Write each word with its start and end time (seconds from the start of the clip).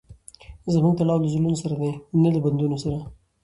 زموږ 0.73 0.93
تړاو 0.99 1.21
له 1.23 1.27
زړونو 1.33 1.57
سره 1.63 1.75
دئ؛ 1.81 1.93
نه 2.23 2.29
له 2.33 2.39
بدنونو 2.43 2.77
سره. 2.83 2.97